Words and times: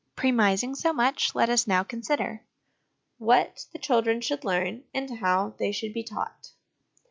Premising 0.15 0.73
so 0.73 0.93
much, 0.93 1.35
let 1.35 1.47
us 1.47 1.67
now 1.67 1.83
consider 1.83 2.41
What 3.19 3.67
the 3.71 3.77
children 3.77 4.19
should 4.19 4.43
learn, 4.43 4.83
and 4.95 5.19
how 5.19 5.53
they 5.59 5.71
should 5.71 5.93
be 5.93 6.01
taught. 6.03 6.53